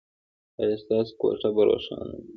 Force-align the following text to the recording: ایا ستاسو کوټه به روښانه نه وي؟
ایا 0.59 0.77
ستاسو 0.83 1.11
کوټه 1.19 1.49
به 1.55 1.61
روښانه 1.67 2.05
نه 2.09 2.15
وي؟ 2.21 2.29